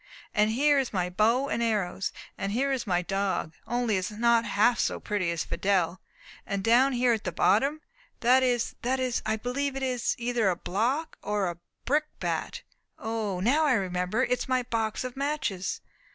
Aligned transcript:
"And 0.33 0.49
here 0.49 0.79
is 0.79 0.91
my 0.91 1.11
bow 1.11 1.47
and 1.47 1.61
arrows." 1.61 2.11
"And 2.35 2.53
here 2.53 2.71
is 2.71 2.87
my 2.87 3.03
dog; 3.03 3.53
only 3.67 3.97
it 3.97 3.99
is 3.99 4.09
not 4.09 4.45
half 4.45 4.79
so 4.79 4.99
pretty 4.99 5.29
as 5.29 5.43
Fidelle." 5.45 6.01
"And 6.43 6.63
down 6.63 6.93
here 6.93 7.13
at 7.13 7.23
the 7.23 7.31
bottom 7.31 7.81
that 8.21 8.41
is 8.41 8.73
that 8.81 8.99
is 8.99 9.21
I 9.27 9.35
believe 9.35 9.75
it 9.75 9.83
is 9.83 10.15
either 10.17 10.49
a 10.49 10.55
block 10.55 11.19
or 11.21 11.51
a 11.51 11.59
brick 11.85 12.05
bat. 12.19 12.63
O, 12.97 13.39
now 13.41 13.65
I 13.67 13.73
remember, 13.73 14.23
it 14.23 14.31
is 14.39 14.49
my 14.49 14.63
box 14.63 15.03
of 15.03 15.15
matches." 15.15 15.81